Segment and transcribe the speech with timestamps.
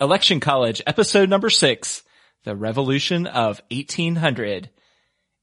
[0.00, 2.02] Election College, episode number six,
[2.42, 4.68] The Revolution of 1800.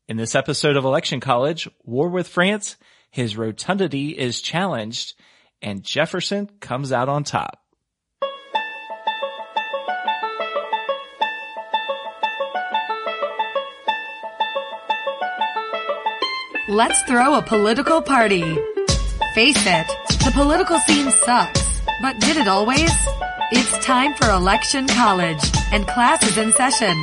[0.09, 2.75] In this episode of Election College, War with France,
[3.11, 5.13] his rotundity is challenged,
[5.61, 7.63] and Jefferson comes out on top.
[16.67, 18.41] Let's throw a political party.
[19.33, 19.87] Face it,
[20.25, 21.81] the political scene sucks.
[22.01, 22.91] But did it always?
[23.53, 26.95] It's time for Election College, and class is in session.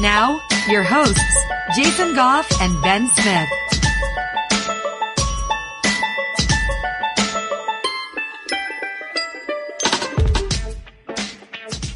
[0.00, 1.18] Now, your hosts,
[1.74, 3.48] Jason Goff and Ben Smith.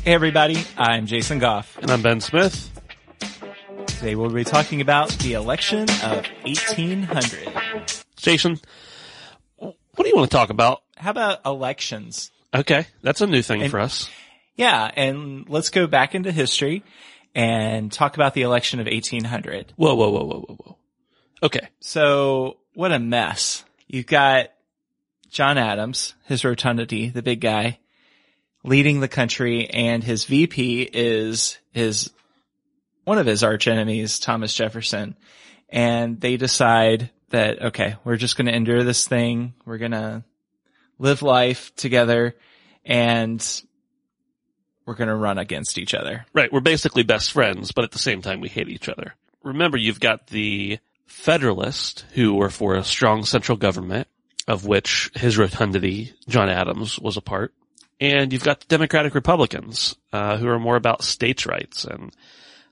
[0.05, 1.77] Hey everybody, I'm Jason Goff.
[1.83, 2.71] And I'm Ben Smith.
[3.89, 7.47] Today we'll be talking about the election of 1800.
[8.17, 8.59] Jason,
[9.59, 10.84] what do you want to talk about?
[10.97, 12.31] How about elections?
[12.55, 14.09] Okay, that's a new thing And- for us.
[14.57, 16.85] Yeah, and let's go back into history
[17.35, 19.73] and talk about the election of 1800.
[19.77, 20.79] Whoa, whoa, whoa, whoa, whoa, whoa.
[21.43, 23.65] Okay, So what a mess.
[23.89, 24.51] You've got
[25.31, 27.81] John Adams, his rotundity, the big guy,
[28.63, 32.11] leading the country and his VP is his,
[33.03, 35.17] one of his arch enemies, Thomas Jefferson.
[35.69, 39.55] And they decide that, okay, we're just going to endure this thing.
[39.67, 40.23] We're going to
[40.99, 42.35] live life together
[42.85, 43.63] and
[44.87, 46.27] we're going to run against each other.
[46.35, 46.53] right.
[46.53, 49.15] We're basically best friends, but at the same time we hate each other.
[49.43, 54.09] Remember, you've got the Federalists who were for a strong central government,
[54.47, 57.55] of which his rotundity, John Adams, was a part.
[58.01, 62.13] And you've got the Democratic Republicans, uh, who are more about states' rights and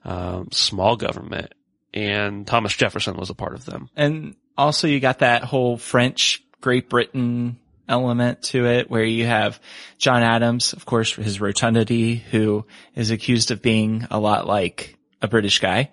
[0.03, 1.53] um, small government.
[1.93, 3.89] And Thomas Jefferson was a part of them.
[3.95, 7.57] And also you got that whole French Great Britain
[7.87, 9.59] element to it where you have
[9.97, 15.27] John Adams, of course, his rotundity, who is accused of being a lot like a
[15.27, 15.91] British guy.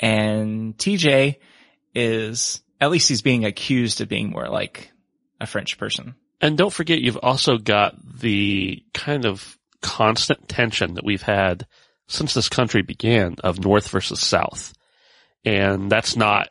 [0.00, 1.36] And TJ
[1.94, 4.90] is, at least he's being accused of being more like
[5.40, 6.14] a French person.
[6.40, 11.66] And don't forget, you've also got the kind of constant tension that we've had
[12.08, 14.74] since this country began of North versus South.
[15.44, 16.48] And that's not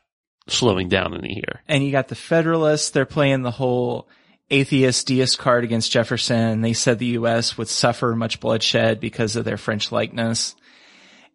[0.48, 1.62] slowing down any here.
[1.68, 4.08] And you got the Federalists, they're playing the whole
[4.50, 6.62] atheist deist card against Jefferson.
[6.62, 7.58] They said the U.S.
[7.58, 10.56] would suffer much bloodshed because of their French likeness.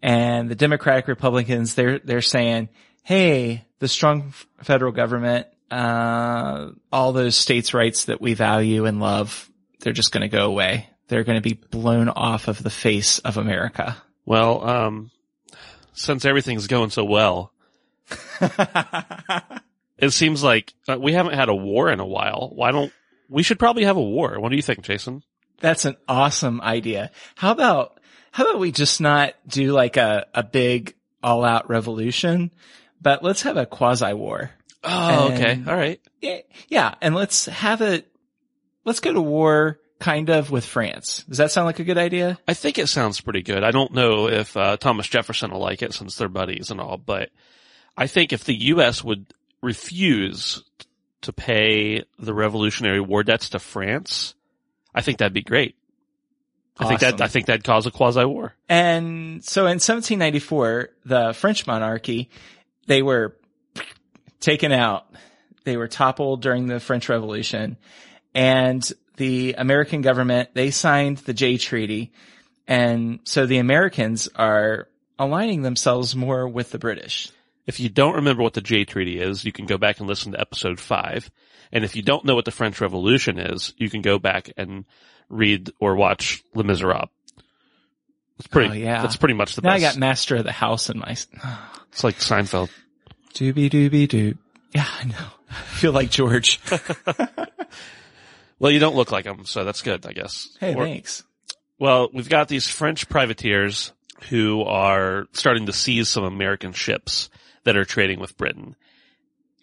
[0.02, 2.68] And the Democratic Republicans, they're, they're saying,
[3.02, 4.32] hey, the strong
[4.62, 10.22] federal government, uh, all those states' rights that we value and love, they're just going
[10.22, 10.88] to go away.
[11.08, 13.96] They're going to be blown off of the face of America.
[14.24, 15.10] Well, um,
[15.94, 17.52] since everything's going so well,
[19.98, 22.50] it seems like uh, we haven't had a war in a while.
[22.54, 22.92] Why don't
[23.28, 24.38] we should probably have a war?
[24.40, 25.22] What do you think, Jason?
[25.60, 27.10] That's an awesome idea.
[27.36, 28.00] How about,
[28.30, 32.52] how about we just not do like a, a big all out revolution,
[33.00, 34.50] but let's have a quasi war.
[34.84, 35.70] Oh, And- okay.
[35.70, 36.00] All right.
[36.20, 36.38] Yeah.
[36.68, 36.94] Yeah.
[37.00, 38.06] And let's have it,
[38.84, 41.24] let's go to war kind of with France.
[41.28, 42.38] Does that sound like a good idea?
[42.46, 43.64] I think it sounds pretty good.
[43.64, 46.96] I don't know if uh, Thomas Jefferson will like it since they're buddies and all,
[46.98, 47.30] but
[47.96, 49.02] I think if the U.S.
[49.02, 49.26] would
[49.60, 50.62] refuse
[51.22, 54.34] to pay the Revolutionary War debts to France,
[54.94, 55.76] I think that'd be great.
[56.80, 58.54] I think that I think that'd cause a quasi war.
[58.68, 62.30] And so in 1794, the French monarchy,
[62.86, 63.36] they were
[64.38, 65.06] taken out.
[65.64, 67.76] They were toppled during the French Revolution
[68.34, 72.12] and the American government, they signed the Jay Treaty.
[72.66, 74.88] And so the Americans are
[75.18, 77.30] aligning themselves more with the British.
[77.68, 80.32] If you don't remember what the Jay Treaty is, you can go back and listen
[80.32, 81.30] to episode five.
[81.70, 84.86] And if you don't know what the French Revolution is, you can go back and
[85.28, 87.10] read or watch Les Miserables.
[88.38, 88.70] It's pretty.
[88.70, 89.02] Oh, yeah.
[89.02, 89.70] That's pretty much the best.
[89.70, 92.70] Now I got Master of the House in my, it's like Seinfeld.
[93.34, 94.38] doobie doobie doo.
[94.74, 95.26] Yeah, I know.
[95.50, 96.60] I feel like George.
[98.60, 100.48] Well, you don't look like him, so that's good, I guess.
[100.58, 101.22] Hey, Or- thanks.
[101.78, 103.92] Well, we've got these French privateers
[104.30, 107.30] who are starting to seize some American ships
[107.68, 108.74] that are trading with Britain.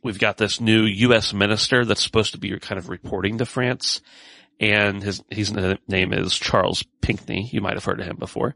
[0.03, 1.33] We've got this new U.S.
[1.33, 3.99] minister that's supposed to be kind of reporting to France.
[4.59, 5.51] and his his
[5.87, 7.49] name is Charles Pinckney.
[7.51, 8.55] You might have heard of him before,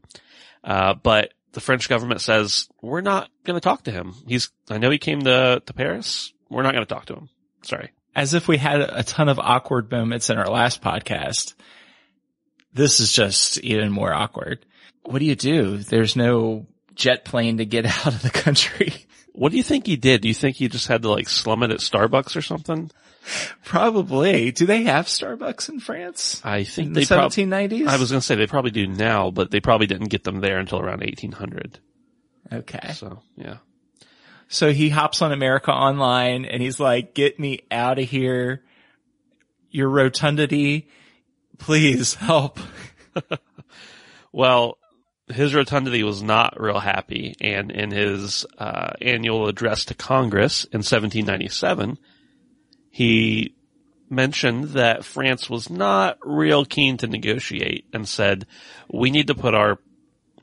[0.63, 4.13] uh, but the French government says we're not going to talk to him.
[4.27, 6.31] He's I know he came to to Paris.
[6.47, 7.29] We're not going to talk to him.
[7.63, 7.89] Sorry.
[8.15, 11.55] As if we had a ton of awkward moments in our last podcast.
[12.71, 14.63] This is just even more awkward.
[15.03, 15.77] What do you do?
[15.77, 18.93] There's no jet plane to get out of the country.
[19.39, 20.19] What do you think he did?
[20.21, 22.91] Do you think he just had to like slum it at Starbucks or something?
[23.63, 24.51] Probably.
[24.51, 26.41] Do they have Starbucks in France?
[26.43, 27.87] I think In they the prob- 1790s?
[27.87, 30.41] I was going to say they probably do now, but they probably didn't get them
[30.41, 31.79] there until around 1800.
[32.51, 32.91] okay.
[32.93, 33.57] So yeah.
[34.49, 38.63] So he hops on America Online and he's like, get me out of here.
[39.71, 40.89] Your rotundity.
[41.59, 42.59] Please help.
[44.31, 44.77] Well,
[45.29, 50.79] his rotundity was not real happy, and in his uh, annual address to Congress in
[50.79, 51.97] 1797,
[52.89, 53.55] he
[54.09, 58.47] mentioned that France was not real keen to negotiate and said,
[58.91, 59.77] we need to put our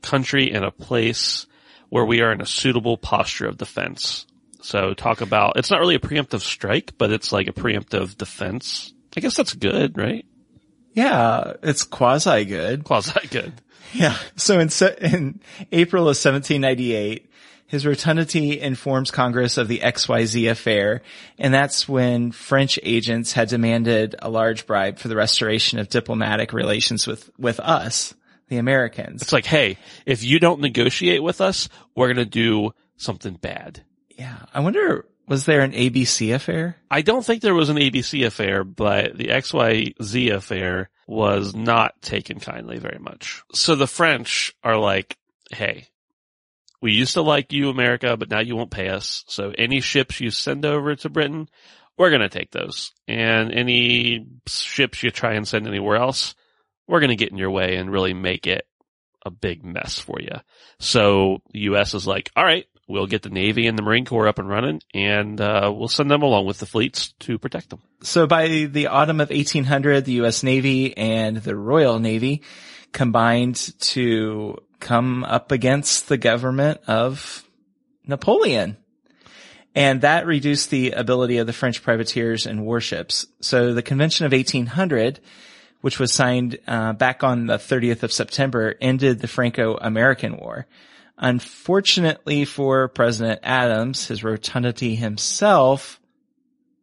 [0.01, 1.45] country in a place
[1.89, 4.25] where we are in a suitable posture of defense.
[4.61, 8.93] So talk about, it's not really a preemptive strike, but it's like a preemptive defense.
[9.15, 10.25] I guess that's good, right?
[10.93, 12.83] Yeah, it's quasi good.
[12.83, 13.53] Quasi good.
[13.93, 14.17] Yeah.
[14.35, 14.69] So in,
[15.01, 15.39] in
[15.71, 17.29] April of 1798,
[17.67, 21.01] his rotundity informs Congress of the XYZ affair,
[21.37, 26.53] and that's when French agents had demanded a large bribe for the restoration of diplomatic
[26.53, 28.13] relations with, with us,
[28.47, 29.21] the Americans.
[29.21, 33.83] It's like, hey, if you don't negotiate with us, we're going to do something bad.
[34.17, 34.37] Yeah.
[34.53, 36.77] I wonder, was there an ABC affair?
[36.89, 42.39] I don't think there was an ABC affair, but the XYZ affair was not taken
[42.39, 43.41] kindly very much.
[43.53, 45.17] So the French are like,
[45.51, 45.87] hey,
[46.81, 49.23] we used to like you, America, but now you won't pay us.
[49.27, 51.49] So any ships you send over to Britain,
[51.97, 52.91] we're going to take those.
[53.07, 56.35] And any ships you try and send anywhere else,
[56.87, 58.67] we're going to get in your way and really make it
[59.25, 60.35] a big mess for you.
[60.79, 61.93] So the U.S.
[61.93, 64.81] is like, all right, we'll get the Navy and the Marine Corps up and running
[64.93, 67.81] and, uh, we'll send them along with the fleets to protect them.
[68.01, 70.43] So by the autumn of 1800, the U.S.
[70.43, 72.43] Navy and the Royal Navy
[72.91, 77.43] combined to come up against the government of
[78.05, 78.77] Napoleon.
[79.75, 83.27] And that reduced the ability of the French privateers and warships.
[83.41, 85.19] So the Convention of 1800,
[85.81, 90.65] which was signed uh, back on the 30th of September, ended the Franco-American War.
[91.17, 95.99] Unfortunately for President Adams, his rotundity himself,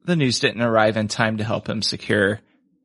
[0.04, 2.40] the news didn't arrive in time to help him secure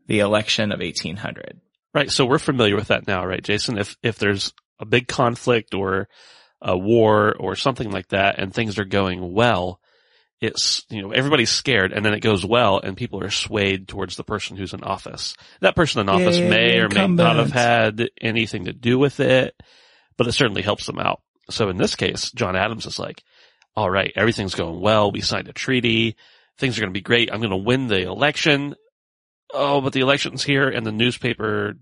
[0.08, 1.60] the election of 1800.
[1.94, 2.12] Right.
[2.12, 3.78] So we're familiar with that now, right, Jason?
[3.78, 6.08] If, if there's a big conflict or
[6.62, 9.80] a war or something like that and things are going well,
[10.40, 14.16] it's, you know, everybody's scared and then it goes well and people are swayed towards
[14.16, 15.36] the person who's in office.
[15.62, 19.60] That person in office may or may not have had anything to do with it,
[20.16, 21.22] but it certainly helps them out.
[21.50, 23.24] So in this case, John Adams is like,
[23.76, 25.12] all right, everything's going well.
[25.12, 26.16] We signed a treaty.
[26.58, 27.32] Things are going to be great.
[27.32, 28.76] I'm going to win the election.
[29.54, 31.76] Oh, but the election's here and the newspaper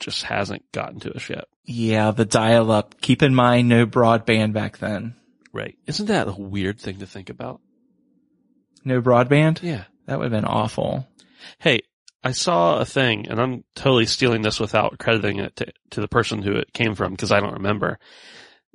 [0.00, 1.44] just hasn't gotten to us yet.
[1.64, 3.00] Yeah, the dial up.
[3.00, 5.14] Keep in mind, no broadband back then.
[5.52, 5.78] Right.
[5.86, 7.60] Isn't that a weird thing to think about?
[8.84, 9.62] No broadband?
[9.62, 9.84] Yeah.
[10.06, 11.06] That would have been awful.
[11.58, 11.80] Hey,
[12.22, 16.08] I saw a thing and I'm totally stealing this without crediting it to, to the
[16.08, 17.98] person who it came from because I don't remember.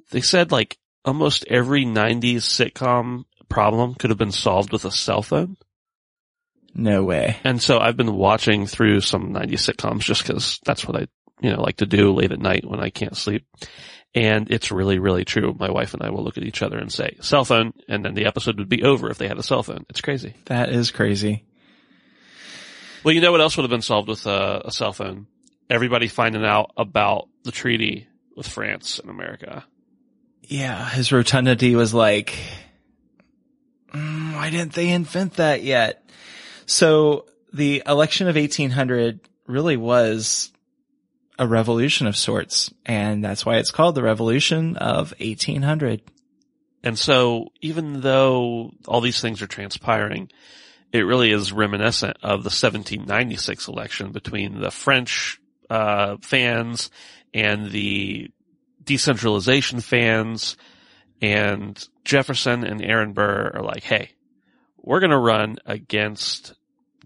[0.09, 5.21] They said like almost every 90s sitcom problem could have been solved with a cell
[5.21, 5.57] phone.
[6.73, 7.37] No way.
[7.43, 11.07] And so I've been watching through some 90s sitcoms just cause that's what I,
[11.41, 13.45] you know, like to do late at night when I can't sleep.
[14.15, 15.55] And it's really, really true.
[15.59, 18.15] My wife and I will look at each other and say, cell phone, and then
[18.15, 19.85] the episode would be over if they had a cell phone.
[19.89, 20.33] It's crazy.
[20.45, 21.45] That is crazy.
[23.03, 25.27] Well, you know what else would have been solved with a, a cell phone?
[25.69, 29.63] Everybody finding out about the treaty with France and America.
[30.49, 32.35] Yeah, his rotundity was like,
[33.93, 36.03] "Mm, why didn't they invent that yet?
[36.65, 40.51] So the election of 1800 really was
[41.37, 46.01] a revolution of sorts, and that's why it's called the Revolution of 1800.
[46.83, 50.31] And so even though all these things are transpiring,
[50.91, 55.39] it really is reminiscent of the 1796 election between the French
[55.69, 56.89] uh, fans
[57.35, 58.31] and the
[58.89, 60.57] decentralization fans
[61.21, 64.09] and Jefferson and Aaron Burr are like, hey,
[64.77, 66.55] we're going to run against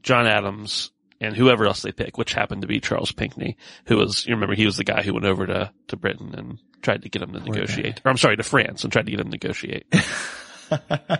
[0.01, 4.25] John Adams and whoever else they pick, which happened to be Charles Pinckney, who was,
[4.25, 7.09] you remember, he was the guy who went over to, to Britain and tried to
[7.09, 9.25] get him to Poor negotiate, or I'm sorry, to France and tried to get him
[9.25, 9.85] to negotiate.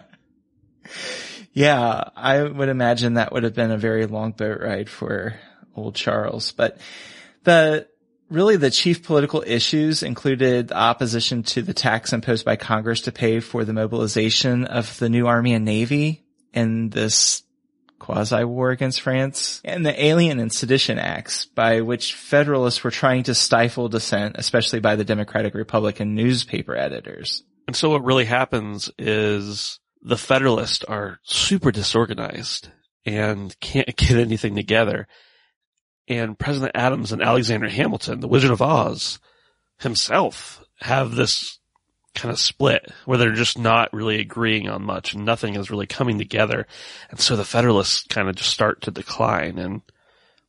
[1.52, 5.38] yeah, I would imagine that would have been a very long boat ride for
[5.76, 6.54] old Charles.
[6.54, 6.78] But
[7.44, 7.90] the
[8.34, 13.40] really the chief political issues included opposition to the tax imposed by Congress to pay
[13.40, 17.44] for the mobilization of the new army and navy in this
[18.00, 23.36] quasi-war against France and the Alien and Sedition Acts by which Federalists were trying to
[23.36, 27.44] stifle dissent, especially by the Democratic Republican newspaper editors.
[27.68, 32.70] And so what really happens is the Federalists are super disorganized
[33.06, 35.08] and can't get anything together.
[36.08, 39.20] And President Adams and Alexander Hamilton, the Wizard of Oz
[39.80, 41.60] himself have this
[42.14, 45.88] kind of split where they're just not really agreeing on much and nothing is really
[45.88, 46.68] coming together.
[47.10, 49.82] And so the Federalists kind of just start to decline and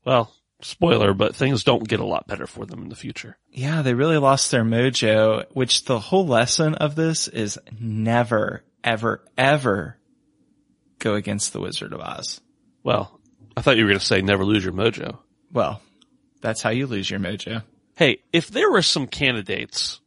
[0.05, 3.39] well, spoiler, but things don't get a lot better for them in the future.
[3.51, 9.25] Yeah, they really lost their mojo, which the whole lesson of this is never, ever,
[9.39, 9.99] ever
[10.99, 12.41] go against the Wizard of Oz.
[12.83, 13.19] Well,
[13.57, 15.19] I thought you were going to say never lose your mojo.
[15.55, 15.81] Well,
[16.43, 17.63] that's how you lose your mojo.
[17.97, 20.01] Hey, if there were some candidates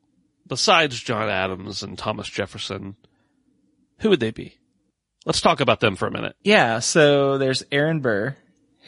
[0.46, 2.96] besides John Adams and Thomas Jefferson,
[4.00, 4.58] who would they be?
[5.25, 6.36] Let's talk about them for a minute.
[6.44, 8.36] Yeah, so there's Aaron Burr,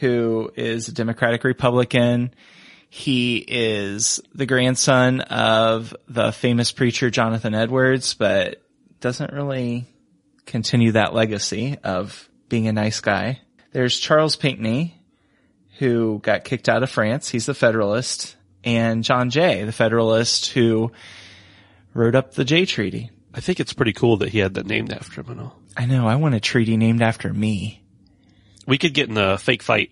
[0.00, 2.34] who is a Democratic Republican.
[2.90, 8.62] He is the grandson of the famous preacher Jonathan Edwards, but
[9.00, 9.86] doesn't really
[10.44, 13.40] continue that legacy of being a nice guy.
[13.72, 14.99] There's Charles Pinckney,
[15.80, 17.28] who got kicked out of France.
[17.28, 18.36] He's the Federalist.
[18.62, 20.92] And John Jay, the Federalist who
[21.94, 23.10] wrote up the Jay Treaty.
[23.32, 25.56] I think it's pretty cool that he had that named after him and all.
[25.76, 27.82] I know, I want a treaty named after me.
[28.66, 29.90] We could get in a fake fight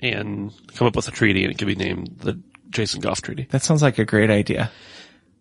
[0.00, 2.40] and come up with a treaty and it could be named the
[2.70, 3.46] Jason Goff Treaty.
[3.50, 4.70] That sounds like a great idea.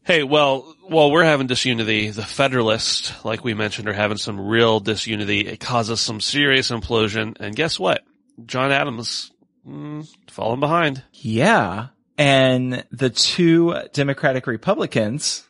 [0.03, 4.81] Hey, well, while we're having disunity, the Federalists, like we mentioned, are having some real
[4.81, 5.47] disunity.
[5.47, 7.37] It causes some serious implosion.
[7.39, 8.03] And guess what?
[8.45, 9.31] John Adams,
[9.67, 11.03] mm, falling behind.
[11.13, 11.87] Yeah.
[12.17, 15.47] And the two Democratic Republicans,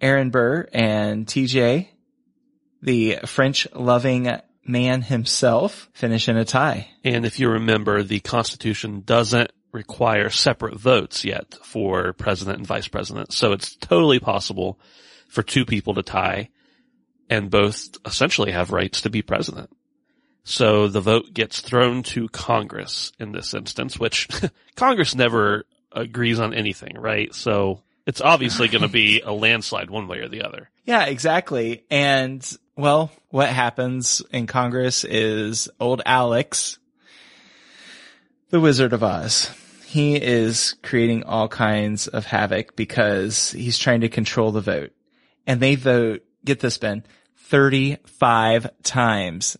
[0.00, 1.88] Aaron Burr and TJ,
[2.82, 4.30] the French loving
[4.64, 6.88] man himself, finish in a tie.
[7.02, 12.88] And if you remember, the Constitution doesn't require separate votes yet for president and vice
[12.88, 13.32] president.
[13.32, 14.78] So it's totally possible
[15.28, 16.50] for two people to tie
[17.28, 19.70] and both essentially have rights to be president.
[20.44, 24.28] So the vote gets thrown to Congress in this instance, which
[24.76, 27.34] Congress never agrees on anything, right?
[27.34, 30.70] So it's obviously going to be a landslide one way or the other.
[30.84, 31.84] Yeah, exactly.
[31.90, 32.42] And
[32.76, 36.78] well, what happens in Congress is old Alex,
[38.50, 39.50] the Wizard of Oz.
[39.84, 44.92] He is creating all kinds of havoc because he's trying to control the vote.
[45.46, 47.04] And they vote, get this, Ben,
[47.36, 49.56] 35 times.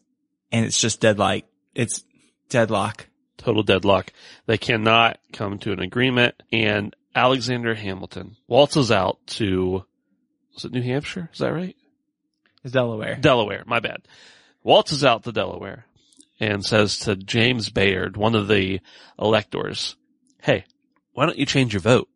[0.51, 1.43] And it's just deadlock.
[1.75, 2.05] It's
[2.49, 3.07] deadlock.
[3.37, 4.13] Total deadlock.
[4.47, 9.85] They cannot come to an agreement and Alexander Hamilton waltzes out to,
[10.55, 11.31] was it New Hampshire?
[11.33, 11.77] Is that right?
[12.65, 13.17] It's Delaware.
[13.17, 14.03] Delaware, my bad.
[14.63, 15.87] Waltzes out to Delaware
[16.41, 18.81] and says to James Bayard, one of the
[19.19, 19.97] electors,
[20.43, 20.65] hey,
[21.13, 22.09] why don't you change your vote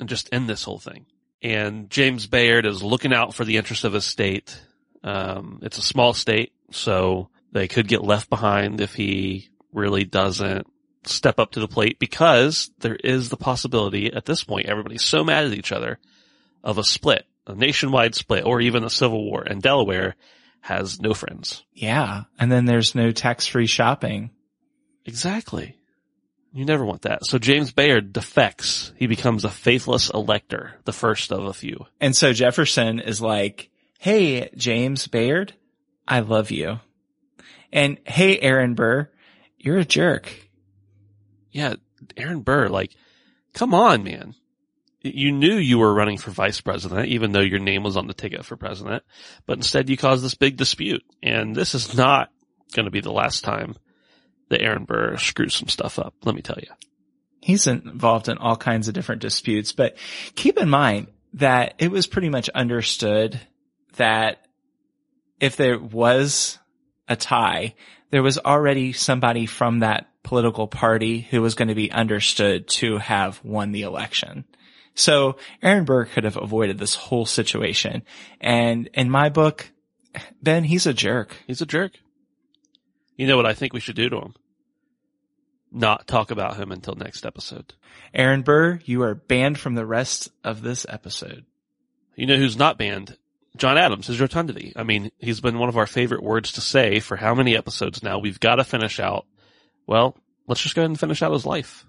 [0.00, 1.06] and just end this whole thing?
[1.42, 4.60] And James Bayard is looking out for the interest of his state.
[5.04, 10.66] Um, it's a small state, so they could get left behind if he really doesn't
[11.04, 15.24] step up to the plate because there is the possibility at this point, everybody's so
[15.24, 15.98] mad at each other
[16.62, 20.16] of a split, a nationwide split or even a civil war and Delaware
[20.60, 21.64] has no friends.
[21.72, 22.24] Yeah.
[22.38, 24.30] And then there's no tax free shopping.
[25.06, 25.76] Exactly.
[26.52, 27.24] You never want that.
[27.26, 28.92] So James Bayard defects.
[28.96, 31.86] He becomes a faithless elector, the first of a few.
[32.00, 35.54] And so Jefferson is like, Hey, James Bayard,
[36.06, 36.80] I love you.
[37.72, 39.10] And hey, Aaron Burr,
[39.58, 40.48] you're a jerk.
[41.50, 41.74] Yeah,
[42.16, 42.94] Aaron Burr, like,
[43.54, 44.34] come on, man.
[45.00, 48.14] You knew you were running for vice president, even though your name was on the
[48.14, 49.04] ticket for president,
[49.46, 51.04] but instead you caused this big dispute.
[51.22, 52.30] And this is not
[52.74, 53.76] going to be the last time
[54.48, 56.14] that Aaron Burr screws some stuff up.
[56.24, 56.72] Let me tell you.
[57.40, 59.96] He's involved in all kinds of different disputes, but
[60.34, 63.40] keep in mind that it was pretty much understood
[63.96, 64.46] that
[65.38, 66.58] if there was
[67.08, 67.74] a tie,
[68.10, 72.98] there was already somebody from that political party who was going to be understood to
[72.98, 74.44] have won the election.
[74.94, 78.02] So Aaron Burr could have avoided this whole situation.
[78.40, 79.70] And in my book,
[80.42, 81.36] Ben, he's a jerk.
[81.46, 81.92] He's a jerk.
[83.16, 84.34] You know what I think we should do to him?
[85.70, 87.74] Not talk about him until next episode.
[88.14, 91.44] Aaron Burr, you are banned from the rest of this episode.
[92.16, 93.16] You know who's not banned?
[93.58, 94.72] John Adams, his rotundity.
[94.76, 98.02] I mean, he's been one of our favorite words to say for how many episodes
[98.02, 98.18] now?
[98.18, 99.26] We've got to finish out.
[99.86, 101.84] Well, let's just go ahead and finish out his life.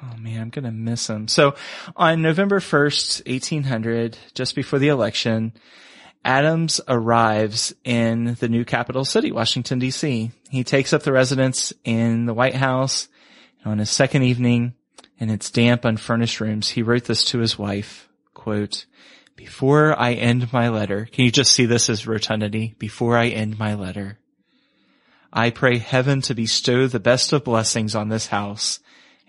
[0.00, 1.26] Oh man, I'm gonna miss him.
[1.26, 1.56] So
[1.96, 5.52] on November 1st, 1800, just before the election,
[6.24, 10.30] Adams arrives in the new capital city, Washington DC.
[10.50, 13.08] He takes up the residence in the White House.
[13.64, 14.74] On his second evening,
[15.18, 18.86] in its damp, unfurnished rooms, he wrote this to his wife, quote,
[19.38, 22.74] before I end my letter, can you just see this as rotundity?
[22.76, 24.18] Before I end my letter,
[25.32, 28.80] I pray heaven to bestow the best of blessings on this house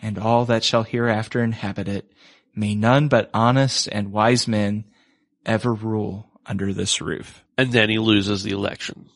[0.02, 2.12] and all that shall hereafter inhabit it.
[2.56, 4.86] May none but honest and wise men
[5.46, 7.44] ever rule under this roof.
[7.56, 9.10] And then he loses the election.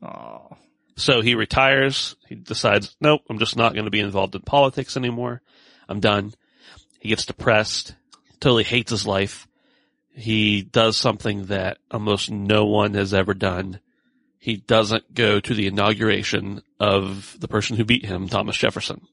[0.00, 0.56] Oh,
[0.96, 2.16] So he retires.
[2.26, 5.42] He decides, nope, I'm just not going to be involved in politics anymore.
[5.86, 6.32] I'm done.
[6.98, 7.94] He gets depressed,
[8.40, 9.47] totally hates his life.
[10.18, 13.78] He does something that almost no one has ever done.
[14.40, 19.06] He doesn't go to the inauguration of the person who beat him, Thomas Jefferson.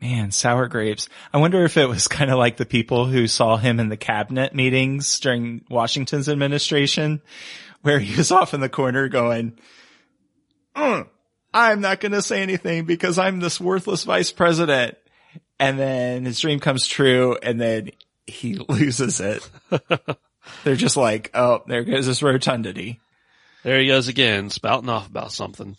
[0.00, 1.08] man, sour grapes.
[1.32, 3.96] I wonder if it was kind of like the people who saw him in the
[3.96, 7.22] cabinet meetings during Washington's administration,
[7.80, 9.58] where he was off in the corner going,
[10.74, 11.08] "Mm,
[11.54, 14.98] I'm not going to say anything because I'm this worthless vice president.
[15.58, 17.92] And then his dream comes true and then
[18.26, 19.48] he loses it.
[20.64, 23.00] They're just like, oh, there goes this rotundity.
[23.62, 25.76] There he goes again, spouting off about something.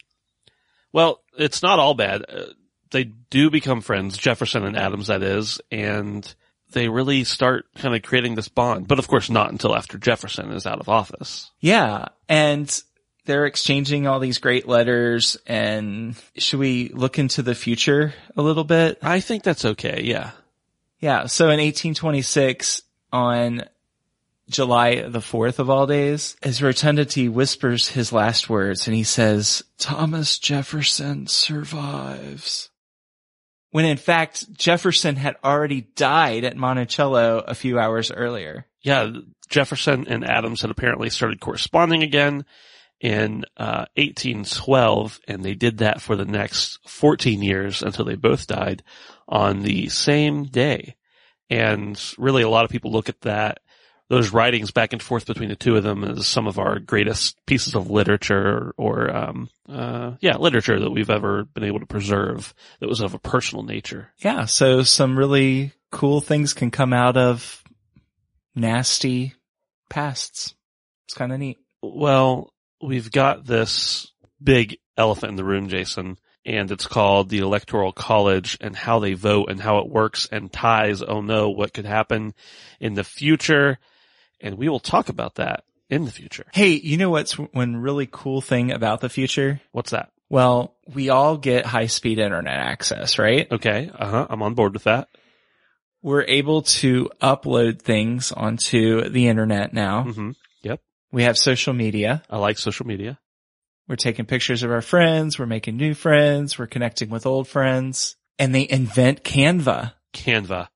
[0.91, 2.25] Well, it's not all bad.
[2.27, 2.45] Uh,
[2.91, 6.33] they do become friends, Jefferson and Adams, that is, and
[6.71, 8.87] they really start kind of creating this bond.
[8.87, 11.49] But of course, not until after Jefferson is out of office.
[11.59, 12.05] Yeah.
[12.27, 12.81] And
[13.25, 18.63] they're exchanging all these great letters and should we look into the future a little
[18.63, 18.99] bit?
[19.01, 20.01] I think that's okay.
[20.03, 20.31] Yeah.
[20.99, 21.27] Yeah.
[21.27, 23.63] So in 1826 on
[24.49, 29.63] July the 4th of all days, his rotundity whispers his last words and he says,
[29.77, 32.69] Thomas Jefferson survives.
[33.71, 38.65] When in fact, Jefferson had already died at Monticello a few hours earlier.
[38.81, 39.11] Yeah.
[39.49, 42.45] Jefferson and Adams had apparently started corresponding again
[42.99, 48.47] in uh, 1812, and they did that for the next 14 years until they both
[48.47, 48.83] died
[49.27, 50.95] on the same day.
[51.49, 53.59] And really, a lot of people look at that
[54.09, 57.45] those writings back and forth between the two of them as some of our greatest
[57.45, 62.53] pieces of literature or, um, uh, yeah, literature that we've ever been able to preserve
[62.79, 64.09] that was of a personal nature.
[64.19, 64.45] Yeah.
[64.45, 67.63] So some really cool things can come out of
[68.55, 69.33] nasty
[69.89, 70.55] pasts.
[71.05, 71.57] It's kind of neat.
[71.81, 74.11] Well, we've got this
[74.41, 79.13] big elephant in the room, Jason, and it's called the Electoral College and how they
[79.13, 81.03] vote and how it works and ties.
[81.03, 82.33] Oh no, what could happen
[82.79, 83.77] in the future?
[84.39, 86.45] And we will talk about that in the future.
[86.53, 89.59] Hey, you know what's one really cool thing about the future?
[89.73, 90.09] What's that?
[90.29, 93.51] Well, we all get high speed internet access, right?
[93.51, 93.91] Okay.
[93.93, 94.27] Uh huh.
[94.29, 95.09] I'm on board with that.
[96.01, 100.03] We're able to upload things onto the internet now.
[100.03, 100.31] hmm
[100.63, 100.79] Yep.
[101.11, 102.23] We have social media.
[102.29, 103.19] I like social media.
[103.87, 105.39] We're taking pictures of our friends.
[105.39, 106.59] We're making new friends.
[106.59, 109.93] We're connecting with old friends and they invent Canva.
[110.13, 110.67] Canva.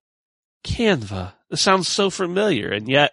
[0.63, 1.33] Canva.
[1.49, 3.11] It sounds so familiar and yet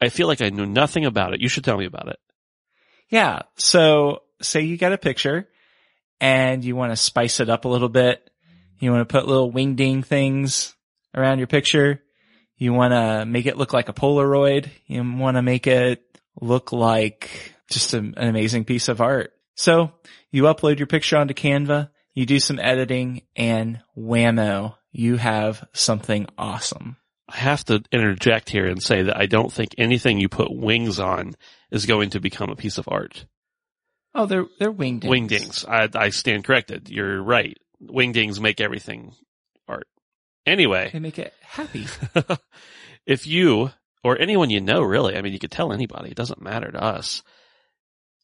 [0.00, 1.40] I feel like I know nothing about it.
[1.40, 2.18] You should tell me about it.
[3.10, 3.42] Yeah.
[3.56, 5.48] So say you got a picture
[6.20, 8.30] and you want to spice it up a little bit.
[8.78, 10.74] You want to put little wingding things
[11.14, 12.02] around your picture.
[12.56, 14.68] You want to make it look like a Polaroid.
[14.86, 16.02] You want to make it
[16.40, 19.32] look like just a, an amazing piece of art.
[19.54, 19.92] So
[20.30, 26.26] you upload your picture onto Canva, you do some editing and whammo, you have something
[26.38, 26.96] awesome.
[27.28, 31.00] I have to interject here and say that I don't think anything you put wings
[31.00, 31.34] on
[31.70, 33.26] is going to become a piece of art.
[34.14, 35.04] Oh, they're, they're wingdings.
[35.04, 35.68] Wingdings.
[35.68, 36.88] I, I stand corrected.
[36.88, 37.58] You're right.
[37.82, 39.12] Wingdings make everything
[39.68, 39.88] art.
[40.46, 41.86] Anyway, They make it happy.
[43.06, 43.72] if you
[44.04, 46.82] or anyone you know really, I mean, you could tell anybody, it doesn't matter to
[46.82, 47.22] us,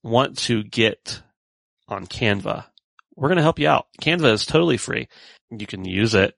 [0.03, 1.23] want to get
[1.89, 2.65] on Canva,
[3.17, 3.87] we're going to help you out.
[4.01, 5.09] Canva is totally free.
[5.51, 6.35] You can use it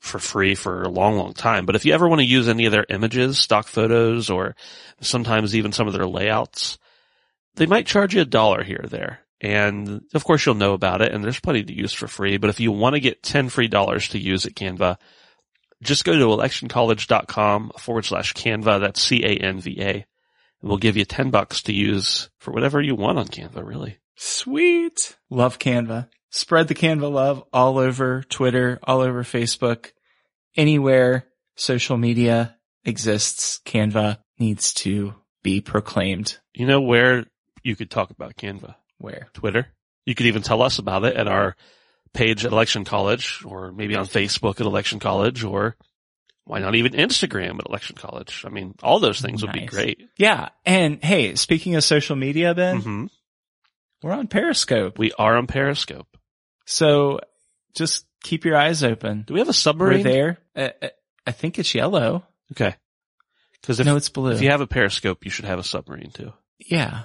[0.00, 1.66] for free for a long, long time.
[1.66, 4.54] But if you ever want to use any of their images, stock photos, or
[5.00, 6.78] sometimes even some of their layouts,
[7.56, 9.20] they might charge you a dollar here or there.
[9.40, 12.36] And of course you'll know about it and there's plenty to use for free.
[12.36, 14.98] But if you want to get 10 free dollars to use at Canva,
[15.82, 18.80] just go to electioncollege.com forward slash Canva.
[18.80, 20.04] That's C-A-N-V-A.
[20.60, 23.98] And we'll give you 10 bucks to use for whatever you want on Canva, really.
[24.16, 25.16] Sweet.
[25.30, 26.08] Love Canva.
[26.30, 29.92] Spread the Canva love all over Twitter, all over Facebook,
[30.56, 33.60] anywhere social media exists.
[33.64, 36.38] Canva needs to be proclaimed.
[36.54, 37.24] You know where
[37.62, 38.74] you could talk about Canva?
[38.98, 39.28] Where?
[39.32, 39.68] Twitter.
[40.04, 41.56] You could even tell us about it at our
[42.12, 45.76] page at Election College or maybe on Facebook at Election College or
[46.50, 48.44] why not even Instagram at Election College?
[48.44, 50.08] I mean, all those things would be great.
[50.18, 50.48] Yeah.
[50.66, 53.06] And hey, speaking of social media, Ben, hmm
[54.02, 54.98] we're on Periscope.
[54.98, 56.08] We are on Periscope.
[56.64, 57.20] So
[57.74, 59.24] just keep your eyes open.
[59.26, 60.02] Do we have a We're submarine?
[60.02, 60.38] there.
[60.56, 60.88] Uh, uh,
[61.26, 62.24] I think it's yellow.
[62.52, 62.74] Okay.
[63.60, 64.32] Because if, no, it's blue.
[64.32, 66.32] if you have a Periscope, you should have a submarine too.
[66.58, 67.02] yeah.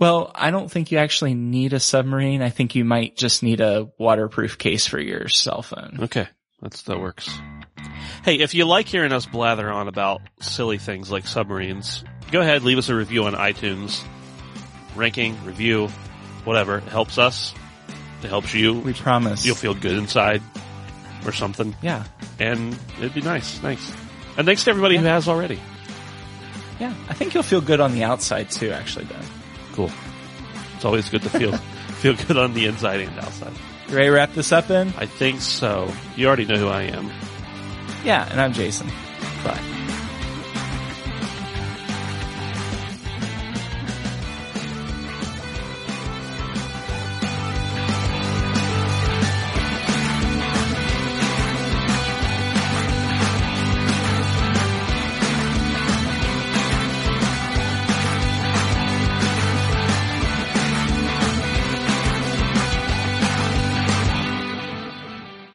[0.00, 2.42] Well, I don't think you actually need a submarine.
[2.42, 5.98] I think you might just need a waterproof case for your cell phone.
[6.02, 6.26] Okay.
[6.60, 7.28] That's, that works.
[8.24, 12.62] Hey, if you like hearing us blather on about silly things like submarines, go ahead,
[12.62, 14.02] leave us a review on iTunes.
[14.96, 15.88] Ranking, review,
[16.44, 16.78] whatever.
[16.78, 17.54] It helps us.
[18.22, 18.74] It helps you.
[18.80, 19.44] We promise.
[19.44, 20.40] You'll feel good inside
[21.26, 21.74] or something.
[21.82, 22.04] yeah.
[22.38, 23.58] And it'd be nice.
[23.58, 23.92] Thanks.
[24.36, 25.60] And thanks to everybody who has already.
[26.80, 26.94] Yeah.
[27.08, 29.22] I think you'll feel good on the outside too, actually, Ben.
[29.72, 29.90] Cool.
[30.76, 31.52] It's always good to feel,
[32.00, 33.52] feel good on the inside and outside.
[33.88, 34.92] You ready to wrap this up, Ben?
[34.96, 35.92] I think so.
[36.16, 37.10] You already know who I am.
[38.04, 38.28] Yeah.
[38.30, 38.86] And I'm Jason.
[39.42, 39.73] Bye.